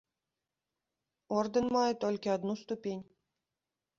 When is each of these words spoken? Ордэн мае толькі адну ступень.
Ордэн 1.41 1.67
мае 1.77 1.91
толькі 2.05 2.33
адну 2.37 2.53
ступень. 2.63 3.03